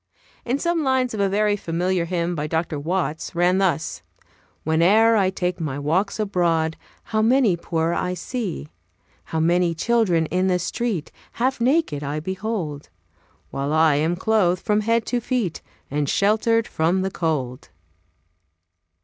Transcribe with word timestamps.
And 0.45 0.59
some 0.59 0.81
lines 0.83 1.13
of 1.13 1.19
a 1.19 1.29
very 1.29 1.55
familiar 1.55 2.05
hymn 2.05 2.33
by 2.33 2.47
Dr. 2.47 2.79
Watts 2.79 3.35
ran 3.35 3.59
thus: 3.59 4.01
"Whene'er 4.65 5.15
I 5.15 5.29
take 5.29 5.59
my 5.59 5.77
walks 5.77 6.19
abroad, 6.19 6.75
How 7.03 7.21
many 7.21 7.55
poor 7.55 7.93
I 7.93 8.15
see............. 8.15 8.69
"How 9.25 9.39
many 9.39 9.75
children 9.75 10.25
in 10.31 10.47
the 10.47 10.57
street 10.57 11.11
Half 11.33 11.61
naked 11.61 12.01
I 12.03 12.19
behold; 12.19 12.89
While 13.51 13.71
I 13.73 13.93
am 13.93 14.15
clothed 14.15 14.63
from 14.65 14.81
head 14.81 15.05
to 15.05 15.21
feet, 15.21 15.61
And 15.91 16.09
sheltered 16.09 16.67
from 16.67 17.03
the 17.03 17.11
cold." 17.11 17.69